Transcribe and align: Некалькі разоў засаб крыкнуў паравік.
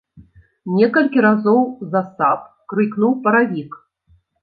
Некалькі 0.77 1.19
разоў 1.27 1.61
засаб 1.93 2.39
крыкнуў 2.75 3.11
паравік. 3.25 3.71